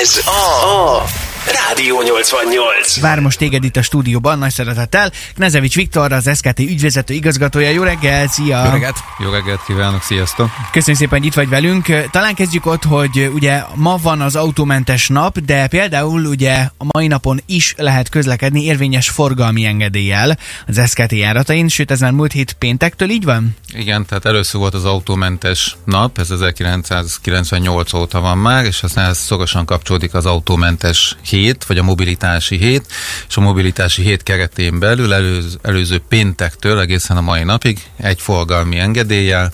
Ez 0.00 0.20
a 0.26 1.25
Rádió 1.46 2.02
88. 2.02 3.00
Vár 3.00 3.20
most 3.20 3.38
téged 3.38 3.64
itt 3.64 3.76
a 3.76 3.82
stúdióban, 3.82 4.38
nagy 4.38 4.50
szeretettel. 4.50 5.12
Knezevics 5.34 5.74
Viktor, 5.74 6.12
az 6.12 6.30
SKT 6.34 6.58
ügyvezető 6.58 7.14
igazgatója. 7.14 7.70
Jó 7.70 7.82
reggel, 7.82 8.26
szia! 8.28 8.64
Jó 8.64 8.70
reggelt! 8.70 8.96
Jó 9.18 9.30
reggelt 9.30 9.60
kívánok, 9.66 10.02
sziasztok! 10.02 10.50
Köszönjük 10.72 11.02
szépen, 11.02 11.18
hogy 11.18 11.26
itt 11.26 11.34
vagy 11.34 11.48
velünk. 11.48 11.86
Talán 12.10 12.34
kezdjük 12.34 12.66
ott, 12.66 12.84
hogy 12.84 13.30
ugye 13.34 13.62
ma 13.74 13.96
van 14.02 14.20
az 14.20 14.36
autómentes 14.36 15.08
nap, 15.08 15.38
de 15.38 15.66
például 15.66 16.24
ugye 16.24 16.68
a 16.76 16.84
mai 16.92 17.06
napon 17.06 17.40
is 17.46 17.74
lehet 17.76 18.08
közlekedni 18.08 18.64
érvényes 18.64 19.08
forgalmi 19.08 19.64
engedéllyel 19.64 20.38
az 20.66 20.80
SKT 20.86 21.12
járatain, 21.12 21.68
sőt 21.68 21.90
ez 21.90 22.00
már 22.00 22.12
múlt 22.12 22.32
hét 22.32 22.52
péntektől 22.52 23.10
így 23.10 23.24
van? 23.24 23.56
Igen, 23.74 24.06
tehát 24.06 24.24
először 24.24 24.60
volt 24.60 24.74
az 24.74 24.84
autómentes 24.84 25.76
nap, 25.84 26.18
ez 26.18 26.30
1998 26.30 27.92
óta 27.92 28.20
van 28.20 28.38
már, 28.38 28.64
és 28.64 28.82
aztán 28.82 29.08
ez 29.08 29.18
szorosan 29.18 29.64
kapcsolódik 29.64 30.14
az 30.14 30.26
autómentes 30.26 31.16
hét, 31.22 31.35
vagy 31.66 31.78
a 31.78 31.82
mobilitási 31.82 32.56
hét, 32.56 32.86
és 33.28 33.36
a 33.36 33.40
mobilitási 33.40 34.02
hét 34.02 34.22
keretén 34.22 34.78
belül 34.78 35.14
előző, 35.14 35.58
előző 35.62 36.02
péntektől 36.08 36.80
egészen 36.80 37.16
a 37.16 37.20
mai 37.20 37.42
napig 37.42 37.82
egy 37.96 38.20
forgalmi 38.20 38.78
engedéllyel 38.78 39.52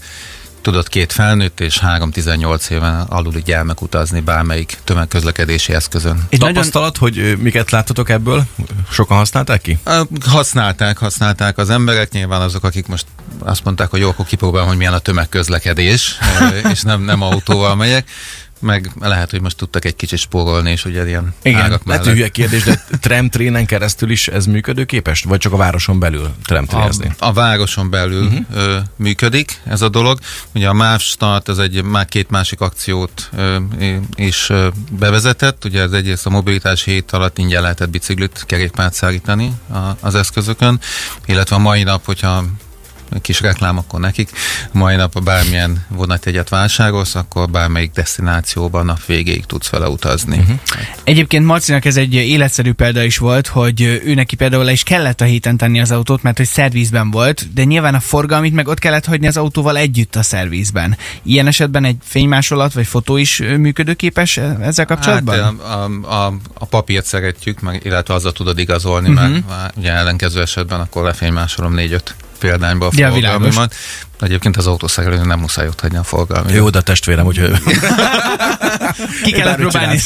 tudott 0.62 0.88
két 0.88 1.12
felnőtt 1.12 1.60
és 1.60 1.78
három 1.78 2.10
18 2.10 2.70
éven 2.70 3.00
aluli 3.00 3.42
gyermek 3.44 3.82
utazni 3.82 4.20
bármelyik 4.20 4.78
tömegközlekedési 4.84 5.72
eszközön. 5.72 6.26
Egy 6.28 6.38
Tapasztalat, 6.38 7.00
nagyon... 7.00 7.28
hogy 7.28 7.38
miket 7.38 7.70
láttatok 7.70 8.08
ebből? 8.08 8.44
Sokan 8.90 9.16
használták 9.16 9.60
ki? 9.60 9.78
Használták, 10.26 10.98
használták 10.98 11.58
az 11.58 11.70
emberek, 11.70 12.12
nyilván 12.12 12.40
azok, 12.40 12.64
akik 12.64 12.86
most 12.86 13.06
azt 13.38 13.64
mondták, 13.64 13.90
hogy 13.90 14.00
jó, 14.00 14.08
akkor 14.08 14.26
kipróbálom, 14.26 14.68
hogy 14.68 14.76
milyen 14.76 14.92
a 14.92 14.98
tömegközlekedés, 14.98 16.18
és 16.72 16.82
nem, 16.82 17.02
nem 17.02 17.22
autóval 17.22 17.74
megyek 17.74 18.08
meg 18.62 18.90
lehet, 19.00 19.30
hogy 19.30 19.40
most 19.40 19.56
tudtak 19.56 19.84
egy 19.84 19.96
kicsit 19.96 20.18
spórolni, 20.18 20.70
és 20.70 20.84
ugye 20.84 21.06
ilyen 21.06 21.34
Igen, 21.42 21.80
lehet, 21.84 22.04
hogy 22.04 22.12
hülye 22.12 22.28
kérdés, 22.28 22.62
de 22.62 22.84
tramtrénen 23.00 23.66
keresztül 23.66 24.10
is 24.10 24.28
ez 24.28 24.46
működőképes? 24.46 25.22
Vagy 25.22 25.38
csak 25.38 25.52
a 25.52 25.56
városon 25.56 25.98
belül 25.98 26.30
tramtrénezni? 26.44 27.14
A, 27.18 27.26
a 27.26 27.32
városon 27.32 27.90
belül 27.90 28.24
uh-huh. 28.24 28.44
ö, 28.54 28.78
működik 28.96 29.60
ez 29.64 29.82
a 29.82 29.88
dolog. 29.88 30.18
Ugye 30.54 30.68
a 30.68 30.72
MÁV 30.72 31.00
Start, 31.00 31.48
ez 31.48 31.58
egy 31.58 31.82
már 31.82 32.06
két 32.06 32.30
másik 32.30 32.60
akciót 32.60 33.28
ö, 33.36 33.56
is 34.14 34.50
ö, 34.50 34.68
bevezetett. 34.98 35.64
Ugye 35.64 35.80
ez 35.80 35.92
egyrészt 35.92 36.26
a 36.26 36.30
mobilitás 36.30 36.84
hét 36.84 37.10
alatt 37.10 37.38
ingyen 37.38 37.62
lehetett 37.62 37.90
biciklit, 37.90 38.44
kerékpárt 38.46 38.94
szállítani 38.94 39.52
a, 39.72 39.78
az 40.00 40.14
eszközökön, 40.14 40.80
illetve 41.26 41.56
a 41.56 41.58
mai 41.58 41.82
nap, 41.82 42.04
hogyha 42.04 42.44
kis 43.20 43.40
reklám 43.40 43.78
akkor 43.78 44.00
nekik. 44.00 44.30
Mai 44.72 44.96
nap 44.96 45.22
bármilyen 45.22 45.84
vonatjegyet 45.88 46.48
vásárolsz, 46.48 47.14
akkor 47.14 47.50
bármelyik 47.50 47.92
destinációban 47.92 48.88
a 48.88 48.96
végéig 49.06 49.46
tudsz 49.46 49.68
vele 49.68 49.88
utazni. 49.88 50.38
Uh-huh. 50.38 50.58
Egyébként 51.04 51.44
Marcinak 51.44 51.84
ez 51.84 51.96
egy 51.96 52.14
életszerű 52.14 52.72
példa 52.72 53.02
is 53.02 53.18
volt, 53.18 53.46
hogy 53.46 53.80
ő 54.04 54.14
neki 54.14 54.36
például 54.36 54.64
le 54.64 54.72
is 54.72 54.82
kellett 54.82 55.20
a 55.20 55.24
héten 55.24 55.56
tenni 55.56 55.80
az 55.80 55.90
autót, 55.90 56.22
mert 56.22 56.36
hogy 56.36 56.46
szervizben 56.46 57.10
volt, 57.10 57.52
de 57.54 57.64
nyilván 57.64 57.94
a 57.94 58.00
forgalmit 58.00 58.54
meg 58.54 58.68
ott 58.68 58.78
kellett 58.78 59.04
hagyni 59.04 59.26
az 59.26 59.36
autóval 59.36 59.76
együtt 59.76 60.16
a 60.16 60.22
szervizben. 60.22 60.96
Ilyen 61.22 61.46
esetben 61.46 61.84
egy 61.84 61.96
fénymásolat 62.02 62.72
vagy 62.72 62.86
fotó 62.86 63.16
is 63.16 63.38
működőképes 63.38 64.36
ezzel 64.36 64.86
kapcsolatban? 64.86 65.38
Hát, 65.38 65.52
a, 65.52 66.24
a, 66.24 66.34
a 66.54 66.64
papírt 66.64 67.06
szeretjük, 67.06 67.60
meg, 67.60 67.80
illetve 67.84 68.14
azzal 68.14 68.32
tudod 68.32 68.58
igazolni, 68.58 69.08
uh-huh. 69.08 69.30
mert 69.48 69.76
ugye 69.76 69.92
ellenkező 69.92 70.40
esetben 70.40 70.80
akkor 70.80 71.02
lefénymásolom 71.02 71.74
négy-öt 71.74 72.14
példányba 72.42 72.86
a 72.86 72.90
ja, 72.94 73.10
forgalmimat. 73.10 73.74
Egyébként 74.22 74.56
az 74.56 74.66
autószerelőnek 74.66 75.26
nem 75.26 75.38
muszáj 75.38 75.66
ott 75.66 75.80
hagyni 75.80 75.96
a 75.96 76.02
forgalmi. 76.02 76.52
Jó, 76.52 76.70
de 76.70 76.78
a 76.78 76.82
testvérem, 76.82 77.24
hogy 77.24 77.40
Ki 79.24 79.32
kellett 79.32 79.56
próbálni. 79.56 79.98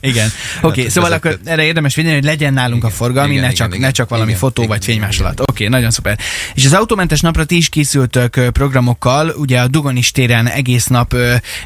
igen. 0.00 0.28
Oké, 0.56 0.66
okay, 0.66 0.82
hát, 0.82 0.92
szóval 0.92 1.12
akkor 1.12 1.38
erre 1.44 1.62
érdemes 1.62 1.94
figyelni, 1.94 2.16
hogy 2.16 2.26
legyen 2.26 2.52
nálunk 2.52 2.76
igen, 2.76 2.90
a 2.90 2.94
forgalmi, 2.94 3.32
igen, 3.32 3.44
ne, 3.44 3.52
csak, 3.52 3.68
igen, 3.68 3.80
ne 3.80 3.90
csak 3.90 4.08
valami 4.08 4.28
igen, 4.28 4.40
fotó 4.40 4.62
igen, 4.62 4.76
vagy 4.76 4.84
fénymásolat. 4.84 5.40
Oké, 5.40 5.50
okay, 5.50 5.68
nagyon 5.68 5.90
szuper. 5.90 6.18
És 6.54 6.64
az 6.64 6.72
autómentes 6.72 7.20
napra 7.20 7.44
ti 7.44 7.56
is 7.56 7.68
készültök 7.68 8.50
programokkal, 8.52 9.28
ugye 9.28 9.60
a 9.60 9.68
Dugonis 9.68 10.10
téren 10.10 10.46
egész 10.46 10.86
nap 10.86 11.14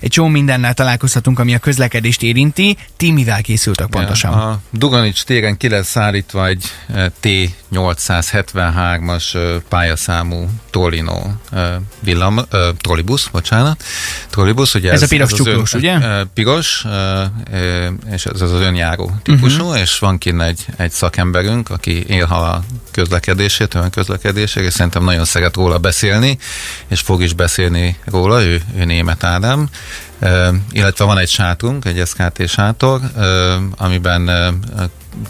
egy 0.00 0.10
csomó 0.10 0.28
mindennel 0.28 0.74
találkozhatunk, 0.74 1.38
ami 1.38 1.54
a 1.54 1.58
közlekedést 1.58 2.22
érinti. 2.22 2.76
Ti 2.96 3.12
mivel 3.12 3.42
készültök 3.42 3.90
pontosan? 3.90 4.32
A 4.32 4.60
Dugonis 4.70 5.22
téren 5.22 5.56
ki 5.56 5.68
lesz 5.68 5.88
szállítva 5.88 6.46
egy 6.46 6.64
T873-as 7.22 9.60
pályaszámú 9.68 10.48
Tolino 10.70 11.20
villam, 12.00 12.36
uh, 12.36 12.44
trollibusz, 12.78 13.26
bocsánat. 13.26 13.82
Trollibusz, 14.30 14.74
ugye 14.74 14.92
ez, 14.92 15.02
ez 15.02 15.02
a 15.02 15.06
piros 15.06 15.32
csuklós, 15.32 15.72
ugye? 15.72 15.96
Uh, 15.96 16.20
piros, 16.34 16.84
uh, 16.84 18.12
és 18.12 18.26
ez 18.26 18.40
az 18.40 18.52
önjáró 18.52 19.12
típusú, 19.22 19.64
uh-huh. 19.64 19.80
és 19.80 19.98
van 19.98 20.18
kint 20.18 20.42
egy, 20.42 20.66
egy 20.76 20.90
szakemberünk, 20.90 21.70
aki 21.70 22.04
élhal 22.06 22.44
a 22.44 22.64
közlekedését, 22.90 23.74
olyan 23.74 23.90
közlekedését, 23.90 24.64
és 24.64 24.72
szerintem 24.72 25.04
nagyon 25.04 25.24
szeret 25.24 25.54
róla 25.54 25.78
beszélni, 25.78 26.38
és 26.86 27.00
fog 27.00 27.22
is 27.22 27.32
beszélni 27.32 27.96
róla, 28.04 28.42
ő, 28.42 28.62
ő 28.76 28.84
német 28.84 29.24
Ádám, 29.24 29.68
illetve 30.72 31.04
van 31.04 31.18
egy 31.18 31.28
sátunk, 31.28 31.84
egy 31.84 32.06
SKT 32.06 32.48
sátor, 32.48 33.00
amiben 33.76 34.30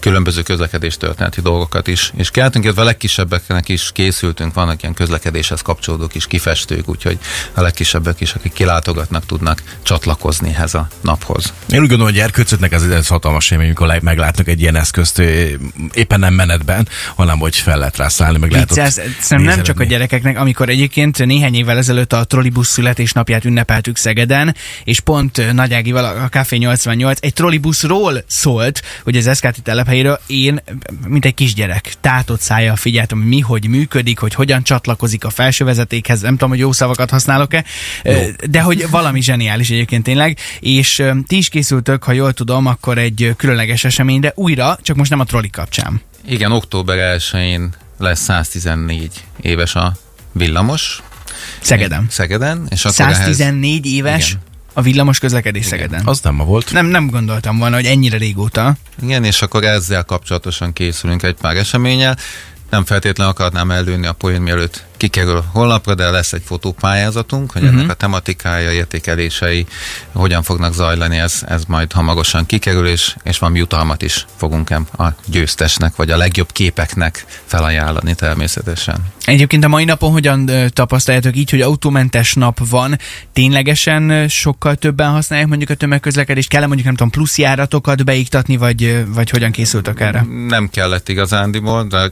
különböző 0.01 0.43
közlekedés 0.43 0.97
történeti 0.97 1.41
dolgokat 1.41 1.87
is, 1.87 2.13
és 2.17 2.31
keltünk, 2.31 2.65
illetve 2.65 2.83
a 2.83 2.85
legkisebbeknek 2.85 3.69
is 3.69 3.91
készültünk, 3.93 4.55
vannak 4.55 4.83
ilyen 4.83 4.95
közlekedéshez 4.95 5.61
kapcsolódó 5.61 6.07
kis 6.07 6.27
kifestők, 6.27 6.89
úgyhogy 6.89 7.19
a 7.55 7.61
legkisebbek 7.61 8.21
is, 8.21 8.33
akik 8.33 8.53
kilátogatnak, 8.53 9.27
tudnak 9.27 9.63
csatlakozni 9.83 10.49
ehhez 10.49 10.75
a 10.75 10.89
naphoz. 11.01 11.53
Én 11.69 11.81
úgy 11.81 11.89
gondolom, 11.89 12.13
hogy 12.13 12.19
Erkőcötnek 12.19 12.73
ez, 12.73 12.83
ez 12.83 13.07
hatalmas 13.07 13.51
élmény, 13.51 13.67
amikor 13.67 13.99
meglátnak 14.03 14.49
egy 14.49 14.61
ilyen 14.61 14.77
eszközt, 14.77 15.19
éppen 15.93 16.21
nem 16.21 16.35
menetben, 16.35 16.89
hanem 17.15 17.39
hogy 17.39 17.57
fel 17.57 17.79
lehet 17.79 17.97
rá 17.97 18.09
szállni, 18.09 18.39
meg 18.39 18.51
lehet 18.51 18.77
ez, 18.77 19.01
nem 19.29 19.63
csak 19.63 19.81
a 19.81 19.85
gyerekeknek, 19.85 20.39
amikor 20.39 20.69
egyébként 20.69 21.25
néhány 21.25 21.55
évvel 21.55 21.77
ezelőtt 21.77 22.13
a 22.13 22.25
trollibusz 22.25 22.69
születésnapját 22.69 23.45
ünnepeltük 23.45 23.97
Szegeden, 23.97 24.57
és 24.85 25.01
pont 25.01 25.53
Nagyágival 25.53 26.05
a 26.05 26.29
Café 26.29 26.57
88 26.57 27.19
egy 27.21 27.33
trollibuszról 27.33 28.25
szólt, 28.27 28.83
hogy 29.03 29.17
az 29.17 29.37
SKT 29.37 29.63
telephelyéről 29.75 30.21
én, 30.27 30.61
mint 31.07 31.25
egy 31.25 31.35
kisgyerek, 31.35 31.93
tátott 32.01 32.41
szája 32.41 32.77
figyeltem, 32.77 33.19
hogy 33.19 33.29
mi, 33.29 33.41
hogy 33.41 33.69
működik, 33.69 34.19
hogy 34.19 34.35
hogyan 34.35 34.63
csatlakozik 34.63 35.25
a 35.25 35.31
felső 35.31 35.65
vezetékhez, 35.65 36.21
nem 36.21 36.33
tudom, 36.33 36.49
hogy 36.49 36.59
jó 36.59 36.73
szavakat 36.73 37.11
használok-e, 37.11 37.65
jó. 38.05 38.13
de 38.51 38.61
hogy 38.61 38.91
valami 38.91 39.21
zseniális 39.21 39.71
egyébként 39.71 40.05
tényleg, 40.05 40.39
és 40.61 41.03
ti 41.27 41.37
is 41.37 41.49
készültök, 41.49 42.03
ha 42.03 42.13
jól 42.13 42.33
tudom, 42.33 42.67
akkor 42.67 42.99
egy 42.99 43.35
különleges 43.37 43.85
eseményre 43.85 44.33
újra, 44.35 44.79
csak 44.83 44.97
most 44.97 45.11
nem 45.11 45.21
a 45.21 45.25
trolli 45.25 45.51
kapcsán. 45.51 46.01
Igen, 46.27 46.53
október 46.53 47.19
1-én 47.19 47.75
lesz 47.99 48.21
114 48.21 49.25
éves 49.41 49.75
a 49.75 49.93
villamos. 50.33 51.03
Szegeden. 51.61 52.07
Szegeden. 52.11 52.67
És 52.71 52.85
akkor 52.85 52.95
114 52.95 53.87
ehhez, 53.87 53.95
éves? 53.95 54.31
Igen 54.31 54.53
a 54.77 54.83
villamos 54.83 55.19
közlekedés 55.19 55.67
Igen. 55.67 55.79
Szegeden. 55.79 56.07
Az 56.07 56.21
nem 56.21 56.35
ma 56.35 56.45
volt. 56.45 56.73
Nem, 56.73 56.87
nem 56.87 57.11
gondoltam 57.11 57.59
volna, 57.59 57.75
hogy 57.75 57.85
ennyire 57.85 58.17
régóta. 58.17 58.75
Igen, 59.03 59.25
és 59.25 59.43
akkor 59.43 59.65
ezzel 59.65 60.05
kapcsolatosan 60.05 60.73
készülünk 60.73 61.23
egy 61.23 61.35
pár 61.35 61.57
eseményel. 61.57 62.17
Nem 62.71 62.85
feltétlenül 62.85 63.33
akarnám 63.33 63.71
előni 63.71 64.07
a 64.07 64.13
poén, 64.13 64.41
mielőtt 64.41 64.85
kikerül 65.05 65.45
holnapra, 65.53 65.95
de 65.95 66.11
lesz 66.11 66.33
egy 66.33 66.43
fotópályázatunk, 66.45 67.53
hogy 67.53 67.63
uh-huh. 67.63 67.79
ennek 67.79 67.91
a 67.91 67.95
tematikája, 67.95 68.73
értékelései 68.73 69.67
hogyan 70.13 70.43
fognak 70.43 70.73
zajlani, 70.75 71.19
ez, 71.19 71.43
ez 71.47 71.63
majd 71.69 71.93
hamarosan 71.93 72.47
kikerül, 72.47 72.87
és, 72.87 73.17
és 73.23 73.39
valami 73.39 73.59
jutalmat 73.59 74.03
is 74.03 74.27
fogunk 74.37 74.71
a 74.71 75.09
győztesnek, 75.27 75.97
vagy 75.97 76.11
a 76.11 76.17
legjobb 76.17 76.53
képeknek 76.53 77.25
felajánlani 77.45 78.15
természetesen. 78.15 78.97
Egyébként 79.25 79.65
a 79.65 79.69
mai 79.69 79.85
napon 79.85 80.11
hogyan 80.11 80.51
tapasztaljátok 80.69 81.37
így, 81.37 81.51
hogy 81.51 81.61
autómentes 81.61 82.35
nap 82.35 82.69
van, 82.69 82.99
ténylegesen 83.33 84.29
sokkal 84.29 84.75
többen 84.75 85.11
használják 85.11 85.49
mondjuk 85.49 85.71
a 85.71 85.75
tömegközlekedést, 85.75 86.49
kell 86.49 86.67
mondjuk 86.67 86.85
nem 86.85 86.95
tudom 86.95 87.11
plusz 87.11 87.39
járatokat 87.39 88.05
beiktatni, 88.05 88.57
vagy, 88.57 89.05
vagy 89.07 89.31
hogyan 89.31 89.51
készültek 89.51 90.01
erre? 90.01 90.27
Nem 90.49 90.69
kellett 90.69 91.09
igazándiból, 91.09 91.87
de 91.87 92.11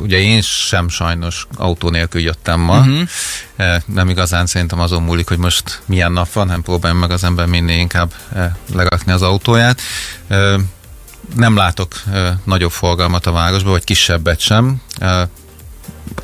ugye 0.00 0.18
én 0.18 0.40
sem 0.40 0.88
sajnos 0.88 1.46
autó 1.56 1.90
nélkül 1.90 2.20
jöttem 2.20 2.60
ma. 2.60 2.78
Uh-huh. 2.78 3.08
Nem 3.86 4.08
igazán 4.08 4.46
szerintem 4.46 4.80
azon 4.80 5.02
múlik, 5.02 5.28
hogy 5.28 5.38
most 5.38 5.82
milyen 5.84 6.12
nap 6.12 6.32
van, 6.32 6.46
nem 6.46 6.62
próbálja 6.62 6.98
meg 6.98 7.10
az 7.10 7.24
ember 7.24 7.46
minél 7.46 7.78
inkább 7.78 8.12
e, 8.34 8.56
lerakni 8.74 9.12
az 9.12 9.22
autóját. 9.22 9.80
E, 10.28 10.56
nem 11.36 11.56
látok 11.56 12.02
nagyobb 12.44 12.70
forgalmat 12.70 13.26
a 13.26 13.32
városba, 13.32 13.70
vagy 13.70 13.84
kisebbet 13.84 14.40
sem. 14.40 14.80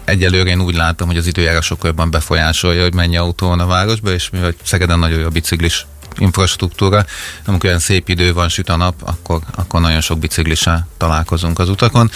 Egyelőre 0.05 0.51
én 0.51 0.61
úgy 0.61 0.75
látom, 0.75 1.09
hogy 1.09 1.17
az 1.17 1.27
időjárás 1.27 1.65
sokkal 1.65 1.89
jobban 1.89 2.11
befolyásolja, 2.11 2.83
hogy 2.83 2.95
mennyi 2.95 3.17
autó 3.17 3.49
van 3.49 3.61
a 3.61 3.67
városba, 3.67 4.11
és 4.11 4.31
mivel 4.31 4.55
Szegeden 4.63 4.99
nagyon 4.99 5.19
jó 5.19 5.27
a 5.27 5.31
biciklis 5.31 5.87
infrastruktúra. 6.17 7.05
Amikor 7.47 7.69
olyan 7.69 7.81
szép 7.81 8.09
idő 8.09 8.33
van, 8.33 8.49
süt 8.49 8.69
a 8.69 8.77
nap, 8.77 8.95
akkor, 9.05 9.41
akkor 9.55 9.81
nagyon 9.81 10.01
sok 10.01 10.19
biciklisel 10.19 10.89
találkozunk 10.97 11.59
az 11.59 11.69
utakon. 11.69 12.11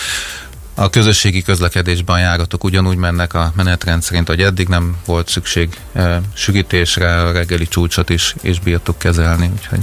A 0.82 0.90
közösségi 0.90 1.42
közlekedésben 1.42 2.20
járatok 2.20 2.64
ugyanúgy 2.64 2.96
mennek 2.96 3.34
a 3.34 3.52
menetrend 3.56 4.02
szerint, 4.02 4.28
hogy 4.28 4.40
eddig 4.40 4.68
nem 4.68 4.96
volt 5.04 5.28
szükség 5.28 5.80
e, 5.92 6.20
sügítésre, 6.34 7.22
a 7.22 7.32
reggeli 7.32 7.66
csúcsot 7.68 8.10
is, 8.10 8.34
és 8.40 8.60
bírtuk 8.60 8.98
kezelni, 8.98 9.50
úgyhogy 9.52 9.80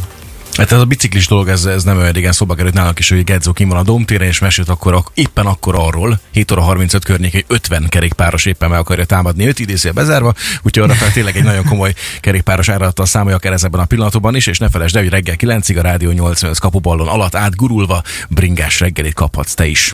Hát 0.59 0.71
ez 0.71 0.79
a 0.79 0.85
biciklis 0.85 1.27
dolog, 1.27 1.47
ez, 1.47 1.65
ez 1.65 1.83
nem 1.83 1.97
olyan 1.97 2.11
régen 2.11 2.31
szóba 2.31 2.55
került 2.55 2.73
nálunk 2.73 2.99
is, 2.99 3.09
hogy 3.09 3.23
Gedzó 3.23 3.51
kim 3.53 3.69
van 3.69 3.77
a 3.77 3.83
Domtéren, 3.83 4.27
és 4.27 4.39
mesélt 4.39 4.69
akkor 4.69 4.93
ak- 4.93 5.11
éppen 5.13 5.45
akkor 5.45 5.75
arról, 5.77 6.19
7 6.31 6.51
óra 6.51 6.61
35 6.61 7.05
környékén 7.05 7.43
50 7.47 7.87
kerékpáros 7.89 8.45
éppen 8.45 8.69
meg 8.69 8.79
akarja 8.79 9.05
támadni, 9.05 9.47
5 9.47 9.59
idézél 9.59 9.91
bezárva, 9.91 10.33
úgyhogy 10.61 10.83
arra 10.83 10.93
fel 10.93 11.11
tényleg 11.11 11.37
egy 11.37 11.43
nagyon 11.43 11.63
komoly 11.63 11.93
kerékpáros 12.19 12.69
áradattal 12.69 13.05
számolja 13.05 13.35
akár 13.35 13.53
ezekben 13.53 13.81
a 13.81 13.85
pillanatokban 13.85 14.35
is, 14.35 14.47
és 14.47 14.57
ne 14.57 14.69
felejtsd 14.69 14.95
el, 14.95 15.01
hogy 15.01 15.11
reggel 15.11 15.35
9-ig 15.37 15.77
a 15.77 15.81
Rádió 15.81 16.11
88 16.11 16.57
kapuballon 16.57 17.07
alatt 17.07 17.35
átgurulva 17.35 18.03
bringás 18.29 18.79
reggelit 18.79 19.13
kaphatsz 19.13 19.53
te 19.53 19.65
is. 19.65 19.91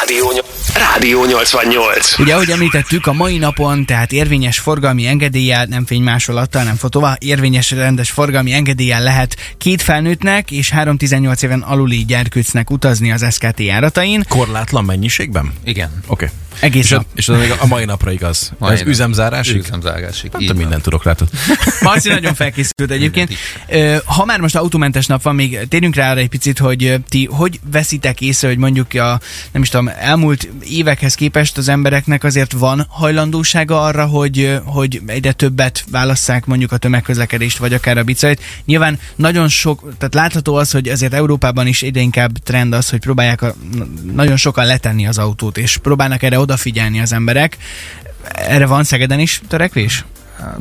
Rádió, 0.00 0.32
Rádió 0.74 1.24
88. 1.24 2.18
Ugye, 2.18 2.34
ahogy 2.34 2.50
említettük, 2.50 3.06
a 3.06 3.12
mai 3.12 3.38
napon 3.38 3.84
tehát 3.86 4.12
érvényes 4.12 4.58
forgalmi 4.58 5.06
engedéllyel, 5.06 5.64
nem 5.64 5.86
fénymásolattal, 5.86 6.62
nem 6.62 6.76
fotóval, 6.76 7.16
érvényes 7.18 7.70
rendes 7.70 8.10
forgalmi 8.10 8.52
engedéllyel 8.52 9.02
lehet 9.02 9.36
két 9.58 9.82
felnőttnek 9.98 10.50
és 10.50 10.72
3-18 10.76 11.42
éven 11.42 11.60
aluli 11.60 12.04
gyerkőcnek 12.04 12.70
utazni 12.70 13.12
az 13.12 13.34
SKT 13.34 13.60
járatain. 13.60 14.24
Korlátlan 14.28 14.84
mennyiségben? 14.84 15.52
Igen. 15.64 15.90
Oké. 16.06 16.24
Okay. 16.24 16.28
Egész 16.60 16.84
És, 16.84 16.90
nap. 16.90 17.00
a, 17.00 17.06
és 17.14 17.28
az 17.28 17.38
még 17.38 17.54
a 17.60 17.66
mai 17.66 17.84
napra 17.84 18.12
igaz. 18.12 18.52
Mai 18.58 18.72
ez 18.72 18.78
nap. 18.78 18.88
üzemzárásig? 18.88 19.56
Üzemzárásig. 19.56 20.30
Hát 20.32 20.46
van. 20.46 20.56
mindent 20.56 20.82
tudok, 20.82 21.04
látod. 21.04 21.28
Marci 21.80 22.08
nagyon 22.08 22.34
felkészült 22.34 22.90
egyébként. 22.90 23.32
Ha 24.04 24.24
már 24.24 24.40
most 24.40 24.56
autómentes 24.56 25.06
nap 25.06 25.22
van, 25.22 25.34
még 25.34 25.58
térjünk 25.68 25.94
rá 25.94 26.10
arra 26.10 26.20
egy 26.20 26.28
picit, 26.28 26.58
hogy 26.58 26.96
ti 27.08 27.28
hogy 27.30 27.60
veszitek 27.70 28.20
észre, 28.20 28.48
hogy 28.48 28.58
mondjuk 28.58 28.94
a, 28.94 29.20
nem 29.52 29.62
is 29.62 29.68
tudom, 29.68 29.90
elmúlt 29.98 30.48
évekhez 30.68 31.14
képest 31.14 31.58
az 31.58 31.68
embereknek 31.68 32.24
azért 32.24 32.52
van 32.52 32.86
hajlandósága 32.88 33.82
arra, 33.82 34.06
hogy, 34.06 34.58
hogy 34.64 35.00
egyre 35.06 35.32
többet 35.32 35.84
válasszák 35.90 36.46
mondjuk 36.46 36.72
a 36.72 36.76
tömegközlekedést, 36.76 37.58
vagy 37.58 37.72
akár 37.72 37.98
a 37.98 38.02
bicajt. 38.02 38.40
Nyilván 38.64 38.98
nagyon 39.16 39.48
sok, 39.48 39.92
tehát 39.98 40.14
látható 40.14 40.54
az, 40.54 40.70
hogy 40.70 40.88
azért 40.88 41.14
Európában 41.14 41.66
is 41.66 41.82
egyre 41.82 42.00
inkább 42.00 42.38
trend 42.38 42.72
az, 42.72 42.88
hogy 42.90 43.00
próbálják 43.00 43.42
a, 43.42 43.54
nagyon 44.12 44.36
sokan 44.36 44.66
letenni 44.66 45.06
az 45.06 45.18
autót, 45.18 45.58
és 45.58 45.76
próbálnak 45.76 46.22
erre 46.22 46.38
odafigyelni 46.48 47.00
az 47.00 47.12
emberek. 47.12 47.56
Erre 48.32 48.66
van 48.66 48.84
Szegeden 48.84 49.20
is 49.20 49.42
törekvés? 49.48 50.04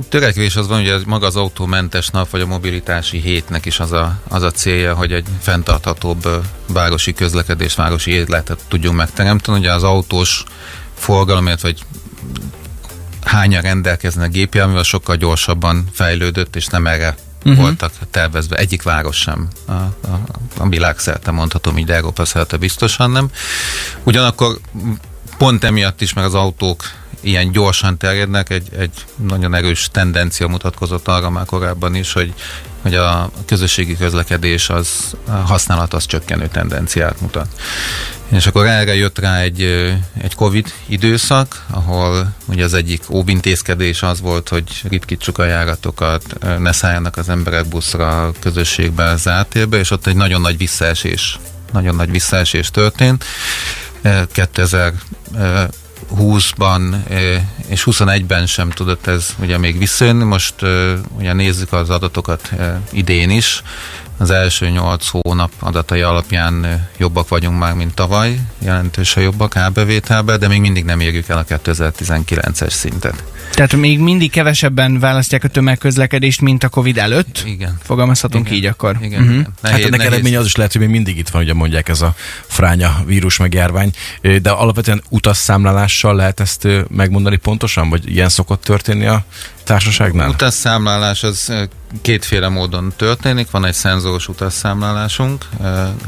Törekvés 0.10 0.56
az 0.56 0.68
van, 0.68 0.86
hogy 0.86 1.06
maga 1.06 1.26
az 1.26 1.36
autómentes 1.36 2.08
nap, 2.08 2.30
vagy 2.30 2.42
a 2.42 2.46
mobilitási 2.46 3.20
hétnek 3.20 3.66
is 3.66 3.80
az 3.80 3.92
a, 3.92 4.20
az 4.28 4.44
a 4.44 4.52
célja, 4.52 4.94
hogy 4.94 5.12
egy 5.12 5.28
fenntarthatóbb 5.42 6.28
városi 6.68 7.14
közlekedés, 7.14 7.76
városi 7.76 8.12
életet 8.12 8.60
tudjunk 8.68 8.98
megteremteni. 8.98 9.58
Ugye 9.58 9.74
az 9.74 9.84
autós 9.84 10.44
forgalomért, 10.94 11.62
vagy 11.62 11.80
hányan 13.24 13.62
rendelkeznek 13.62 14.32
gépjárművel, 14.32 14.84
sokkal 14.84 15.16
gyorsabban 15.16 15.88
fejlődött, 15.92 16.56
és 16.56 16.66
nem 16.66 16.88
erre 16.88 17.16
uh-huh. 17.46 17.62
voltak 17.62 17.92
tervezve. 18.12 18.56
Egyik 18.56 18.84
város 18.84 19.18
sem. 19.18 19.48
A, 19.66 19.72
a, 19.72 20.22
a 20.58 20.70
világszerte 20.70 21.32
mondhatom, 21.32 21.78
így 21.78 21.92
Európa 21.92 22.26
szerte 22.26 22.58
biztosan 22.58 23.12
nem. 23.12 23.30
Ugyanakkor 24.04 24.60
pont 25.38 25.64
emiatt 25.64 26.02
is, 26.02 26.14
mert 26.14 26.28
az 26.28 26.34
autók 26.34 26.84
ilyen 27.22 27.52
gyorsan 27.52 27.98
terjednek, 27.98 28.50
egy, 28.50 28.68
egy 28.78 28.92
nagyon 29.16 29.54
erős 29.54 29.90
tendencia 29.92 30.48
mutatkozott 30.48 31.08
arra 31.08 31.30
már 31.30 31.46
korábban 31.46 31.96
is, 31.96 32.14
hogy, 32.14 32.34
hogy 32.82 32.96
a 32.96 33.32
közösségi 33.46 33.98
közlekedés 33.98 34.70
az 34.70 35.16
a 35.28 35.32
használat 35.32 35.94
az 35.94 36.06
csökkenő 36.06 36.48
tendenciát 36.48 37.22
mutat. 37.22 37.48
És 38.28 38.48
akkor 38.48 38.66
erre 38.66 38.96
jött 38.96 39.20
rá 39.20 39.40
egy, 39.40 39.62
egy 40.22 40.36
Covid 40.36 40.74
időszak, 40.86 41.66
ahol 41.70 42.34
ugye 42.46 42.64
az 42.64 42.74
egyik 42.74 43.10
óvintézkedés 43.10 44.04
az 44.04 44.22
volt, 44.22 44.50
hogy 44.50 44.82
ritkítsuk 44.90 45.38
a 45.38 45.46
járatokat, 45.46 46.24
ne 46.60 46.72
szálljanak 46.72 47.18
az 47.18 47.30
emberek 47.30 47.68
buszra, 47.68 48.32
közösségbe, 48.40 49.16
zárt 49.16 49.56
és 49.56 49.92
ott 49.92 50.08
egy 50.08 50.16
nagyon 50.16 50.42
nagy 50.42 50.58
visszaesés, 50.58 51.40
nagyon 51.72 51.96
nagy 51.96 52.12
visszaesés 52.12 52.72
történt. 52.72 53.26
Eh, 54.08 54.26
2000 54.34 54.94
20-ban 56.16 56.96
és 57.68 57.84
21-ben 57.86 58.46
sem 58.46 58.70
tudott 58.70 59.08
ez 59.08 59.36
ugye 59.40 59.58
még 59.58 59.78
visszajönni. 59.78 60.24
Most 60.24 60.56
ugye 61.18 61.34
nézzük 61.34 61.74
az 61.74 61.90
adatokat 61.90 62.52
idén 62.92 63.30
is. 63.30 63.62
Az 64.20 64.30
első 64.32 64.70
8 64.70 65.08
hónap 65.08 65.52
adatai 65.60 66.02
alapján 66.02 66.88
jobbak 66.98 67.28
vagyunk 67.28 67.60
már, 67.60 67.74
mint 67.74 67.94
tavaly, 67.94 68.40
jelentősen 68.60 69.24
jobbak 69.24 69.56
árbevételbe, 69.56 70.38
de 70.38 70.48
még 70.48 70.62
mindig 70.62 70.84
nem 70.84 71.00
érjük 71.00 71.28
el 71.28 71.38
a 71.38 71.44
2019-es 71.44 72.70
szintet. 72.70 73.24
Tehát 73.54 73.76
még 73.76 74.00
mindig 74.00 74.32
kevesebben 74.32 75.00
választják 75.00 75.44
a 75.44 75.48
tömegközlekedést, 75.48 76.42
mint 76.42 76.64
a 76.64 76.70
COVID 76.70 76.98
előtt? 76.98 77.44
Igen. 77.46 77.78
Fogalmazhatunk 77.84 78.46
igen. 78.46 78.58
így 78.58 78.66
akkor? 78.66 78.98
Igen. 79.02 79.22
Uh-huh. 79.22 79.36
igen. 79.36 79.54
Nehéz, 79.62 79.78
hát 79.78 79.88
ennek 79.88 80.00
nehéz. 80.00 80.14
eredménye 80.14 80.40
az 80.40 80.46
is 80.46 80.56
lehet, 80.56 80.72
hogy 80.72 80.82
még 80.82 80.90
mindig 80.90 81.18
itt 81.18 81.30
van, 81.30 81.42
ugye 81.42 81.54
mondják 81.54 81.90
ez 81.90 82.02
a 82.02 82.16
fránya 82.48 83.04
vírus 83.06 83.38
megjárvány, 83.38 83.92
de 84.42 84.50
alapvetően 84.50 85.02
utasszámlálás 85.10 85.97
utasszámlálással 86.04 86.16
lehet 86.16 86.40
ezt 86.40 86.68
megmondani 86.90 87.38
pontosan, 87.38 87.90
vagy 87.90 88.10
ilyen 88.10 88.30
szokott 88.30 88.64
történni 88.64 89.06
a 89.06 89.26
társaságnál? 89.64 90.30
Utasszámlálás 90.30 91.24
az 91.24 91.54
kétféle 92.02 92.48
módon 92.48 92.94
történik. 92.96 93.52
Van 93.52 93.66
egy 93.66 93.74
szenzoros 93.74 94.28
utasszámlálásunk, 94.28 95.46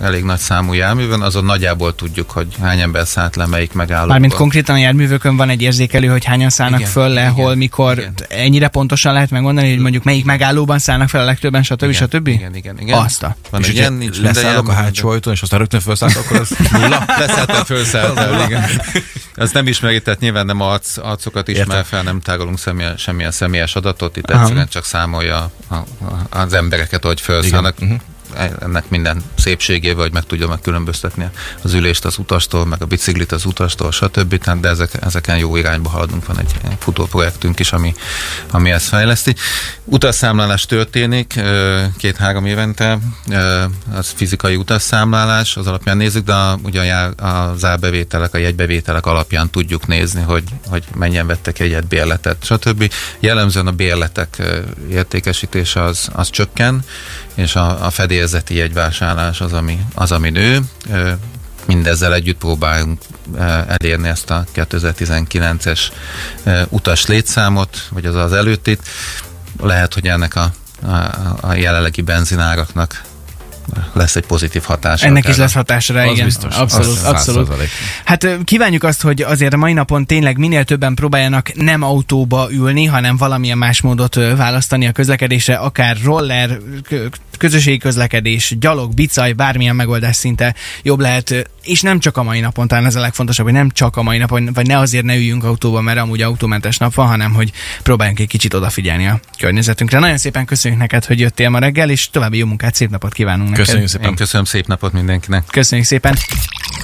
elég 0.02 0.24
nagy 0.24 0.38
számú 0.38 0.74
járművön, 0.74 1.22
azon 1.22 1.46
nagyjából 1.46 1.96
tudjuk, 1.96 2.31
hogy 2.31 2.48
hány 2.62 2.80
ember 2.80 3.08
szállt 3.08 3.36
le, 3.36 3.46
melyik 3.46 3.74
megállóban. 3.74 4.10
Mármint 4.10 4.34
konkrétan 4.34 4.76
a 4.76 4.78
járművőkön 4.78 5.38
van 5.38 5.50
egy 5.50 5.62
érzékelő, 5.62 6.08
hogy 6.08 6.26
hányan 6.26 6.50
szállnak 6.50 6.80
Igen, 6.80 6.92
föl 6.92 7.08
le, 7.08 7.22
igen, 7.22 7.34
hol, 7.34 7.56
mikor. 7.56 7.98
igen. 7.98 8.14
Ennyire 8.30 8.68
pontosan 8.68 9.14
lehet 9.14 9.30
megmondani, 9.30 9.70
hogy 9.70 9.80
mondjuk 9.80 10.04
melyik 10.04 10.26
megállóban 10.26 10.80
szállnak 10.80 11.10
fel 11.10 11.22
a 11.22 11.26
legtöbben, 11.26 11.64
stb. 11.64 11.84
igen, 11.84 11.94
stb. 11.94 12.28
Igen, 12.28 12.56
igen, 12.56 12.80
igen. 12.80 12.98
Azt 12.98 13.24
a. 13.24 13.36
Van 13.50 13.62
és 13.62 13.70
ilyen, 13.70 13.94
nincs 13.94 14.20
leszállok 14.20 14.68
a 14.68 14.74
hátsó 14.74 15.10
ajtón, 15.10 15.34
és 15.34 15.42
aztán 15.42 15.60
rögtön 15.60 15.80
felszállok, 15.80 16.18
akkor 16.18 16.38
ez 16.38 16.50
nulla? 16.82 17.04
Leszálltál, 17.08 17.66
fölszálltál, 17.66 18.46
igen. 18.46 18.64
Azt 19.36 19.54
nem 19.54 19.68
ismeri, 19.68 20.02
tehát 20.02 20.20
nyilván 20.20 20.46
nem 20.46 20.62
arc, 20.62 20.98
arcokat 20.98 21.48
ismer 21.48 21.68
Értem. 21.68 21.84
fel, 21.84 22.02
nem 22.02 22.22
tárolunk 22.22 22.60
személy, 22.60 22.88
semmilyen 22.98 23.32
személyes 23.32 23.75
adatot, 23.75 24.18
itt 24.18 24.30
egyszerűen 24.30 24.68
csak 24.68 24.86
számolja 24.86 25.52
az 26.30 26.54
embereket, 26.54 27.04
hogy 27.04 27.21
felszállnak. 27.21 27.75
Igen. 27.81 27.89
Mhm. 27.89 28.00
Ennek 28.60 28.90
minden 28.90 29.24
szépségével, 29.38 30.02
hogy 30.02 30.14
meg 30.14 30.24
tudja 30.24 30.48
megkülönböztetni 30.48 31.30
az 31.62 31.74
ülést 31.74 32.06
az 32.06 32.18
utastól, 32.18 32.66
meg 32.66 32.81
a 32.81 32.86
biciklit 32.86 33.31
az 33.31 33.46
utastól, 33.46 33.92
stb. 33.92 34.60
De 34.62 34.70
ezek, 34.70 34.92
ezeken 35.02 35.38
jó 35.38 35.56
irányba 35.56 35.90
haladunk, 35.90 36.26
van 36.26 36.40
egy 36.40 36.56
futóprojektünk 36.80 37.60
is, 37.60 37.72
ami, 37.72 37.94
ami 38.52 38.72
ezt 38.72 38.88
fejleszti. 38.88 39.36
Utasszámlálás 39.84 40.66
történik 40.66 41.40
két-három 41.98 42.46
évente, 42.46 42.98
az 43.94 44.14
fizikai 44.16 44.56
utasszámlálás, 44.56 45.58
az 45.58 45.68
alapján 45.68 45.98
nézzük, 45.98 46.25
de 46.25 46.34
a, 46.34 46.60
ugye 46.63 46.94
az 47.18 47.65
árbevételek, 47.65 48.34
a 48.34 48.38
jegybevételek 48.38 49.06
alapján 49.06 49.50
tudjuk 49.50 49.88
nézni, 49.88 50.22
hogy, 50.22 50.44
hogy 50.68 50.84
mennyien 50.96 51.27
vettek 51.27 51.60
egyet, 51.60 51.88
bérletet, 51.88 52.38
stb. 52.44 52.92
Jellemzően 53.20 53.68
a 53.68 53.72
bérletek 53.72 54.42
értékesítése 54.89 55.84
az, 55.84 56.10
az 56.13 56.30
csökken, 56.30 56.84
és 57.34 57.56
a, 57.56 57.86
a 57.86 57.89
fedélzeti 58.20 58.56
jegyvásárlás 58.56 59.42
az, 59.42 59.54
ami, 59.54 59.80
az, 59.96 60.12
ami 60.12 60.30
nő. 60.30 60.60
Mindezzel 61.66 62.14
együtt 62.14 62.38
próbálunk 62.38 63.02
elérni 63.68 64.08
ezt 64.08 64.30
a 64.30 64.44
2019-es 64.56 65.80
ö, 66.44 66.62
utas 66.70 67.06
létszámot, 67.06 67.88
vagy 67.90 68.06
az 68.06 68.16
az 68.16 68.34
előttit. 68.34 68.82
Lehet, 69.62 69.94
hogy 69.94 70.08
ennek 70.08 70.36
a, 70.36 70.52
a, 70.82 71.38
a 71.42 71.54
jelenlegi 71.54 72.02
benzináraknak 72.02 73.02
lesz 73.94 74.16
egy 74.16 74.26
pozitív 74.26 74.64
hatása. 74.64 75.06
Ennek 75.06 75.28
is 75.28 75.36
lesz 75.36 75.54
hatása 75.54 75.94
rá, 75.94 76.06
Az 76.06 76.12
igen. 76.12 76.26
biztos. 76.26 76.56
Abszolút, 76.56 76.98
Az 76.98 77.04
abszolút. 77.04 77.50
100%. 77.50 77.54
Hát 78.06 78.28
kívánjuk 78.44 78.84
azt, 78.84 79.02
hogy 79.02 79.22
azért 79.22 79.54
a 79.54 79.58
mai 79.58 79.74
napon 79.74 80.06
tényleg 80.06 80.38
minél 80.38 80.64
többen 80.64 80.94
próbáljanak 80.94 81.54
nem 81.54 81.82
autóba 81.84 82.48
ülni, 82.52 82.86
hanem 82.86 83.18
valamilyen 83.18 83.58
más 83.58 83.82
módot 83.82 84.16
választani 84.16 84.88
a 84.88 84.92
közlekedésre, 84.92 85.56
akár 85.56 85.98
roller, 86.04 86.58
közösségi 87.39 87.77
közlekedés, 87.77 88.55
gyalog, 88.60 88.93
bicaj, 88.93 89.31
bármilyen 89.31 89.75
megoldás 89.75 90.15
szinte 90.15 90.55
jobb 90.84 91.00
lehet, 91.00 91.50
és 91.63 91.81
nem 91.81 92.00
csak 92.00 92.17
a 92.17 92.24
mai 92.24 92.39
napon, 92.39 92.67
talán 92.67 92.86
ez 92.86 92.96
a 92.96 93.00
legfontosabb, 93.00 93.46
hogy 93.46 93.53
nem 93.53 93.69
csak 93.69 93.98
a 93.98 94.01
mai 94.01 94.17
napon, 94.17 94.50
vagy 94.53 94.67
ne 94.67 94.77
azért 94.77 95.05
ne 95.05 95.15
üljünk 95.15 95.43
autóba, 95.43 95.81
mert 95.81 96.00
amúgy 96.00 96.22
autómentes 96.22 96.77
nap 96.77 96.93
van, 96.93 97.08
hanem 97.08 97.34
hogy 97.34 97.51
próbáljunk 97.84 98.19
egy 98.19 98.27
kicsit 98.27 98.53
odafigyelni 98.53 99.08
a 99.08 99.19
környezetünkre. 99.38 100.00
Nagyon 100.00 100.17
szépen 100.17 100.46
köszönjük 100.46 100.79
neked, 100.79 101.05
hogy 101.05 101.19
jöttél 101.19 101.50
ma 101.50 101.60
reggel, 101.60 101.89
és 101.89 102.10
további 102.10 102.38
jó 102.38 102.46
munkát, 102.46 102.75
szép 102.75 102.89
napot 102.89 103.13
kívánunk 103.13 103.50
neked. 103.50 103.65
Köszönjük 103.65 103.89
Én 103.89 104.00
szépen. 104.00 104.15
köszönöm 104.15 104.46
szép 104.46 104.67
napot 104.67 104.93
mindenkinek. 104.93 105.43
Köszönjük 105.51 105.88
szépen. 105.88 106.17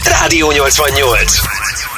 Rádió 0.03 0.51
88. 0.51 1.94